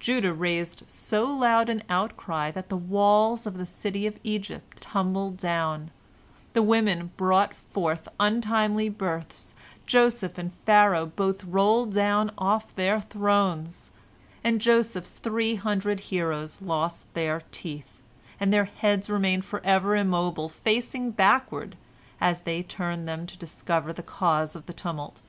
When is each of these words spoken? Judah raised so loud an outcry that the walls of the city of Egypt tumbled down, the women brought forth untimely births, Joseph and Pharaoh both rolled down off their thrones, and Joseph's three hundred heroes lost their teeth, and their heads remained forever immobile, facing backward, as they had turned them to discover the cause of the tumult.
Judah 0.00 0.32
raised 0.32 0.84
so 0.88 1.26
loud 1.26 1.68
an 1.68 1.82
outcry 1.90 2.50
that 2.50 2.70
the 2.70 2.76
walls 2.78 3.46
of 3.46 3.58
the 3.58 3.66
city 3.66 4.06
of 4.06 4.18
Egypt 4.24 4.80
tumbled 4.80 5.36
down, 5.36 5.90
the 6.54 6.62
women 6.62 7.10
brought 7.18 7.54
forth 7.54 8.08
untimely 8.18 8.88
births, 8.88 9.54
Joseph 9.84 10.38
and 10.38 10.52
Pharaoh 10.64 11.04
both 11.04 11.44
rolled 11.44 11.92
down 11.92 12.32
off 12.38 12.74
their 12.74 12.98
thrones, 12.98 13.90
and 14.42 14.58
Joseph's 14.58 15.18
three 15.18 15.56
hundred 15.56 16.00
heroes 16.08 16.62
lost 16.62 17.04
their 17.12 17.42
teeth, 17.52 18.00
and 18.40 18.50
their 18.50 18.64
heads 18.64 19.10
remained 19.10 19.44
forever 19.44 19.94
immobile, 19.96 20.48
facing 20.48 21.10
backward, 21.10 21.76
as 22.22 22.40
they 22.40 22.56
had 22.56 22.70
turned 22.70 23.06
them 23.06 23.26
to 23.26 23.36
discover 23.36 23.92
the 23.92 24.02
cause 24.02 24.56
of 24.56 24.64
the 24.64 24.72
tumult. 24.72 25.20